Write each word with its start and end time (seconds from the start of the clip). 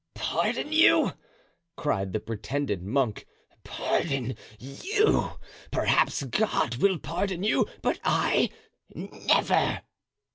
"Pardon 0.15 0.71
you!" 0.73 1.11
cried 1.77 2.11
the 2.11 2.19
pretended 2.19 2.81
monk, 2.81 3.27
"pardon 3.63 4.35
you! 4.57 5.33
Perhaps 5.71 6.23
God 6.23 6.77
will 6.77 6.97
pardon 6.97 7.43
you, 7.43 7.67
but 7.83 7.99
I, 8.03 8.49
never!" 8.95 9.81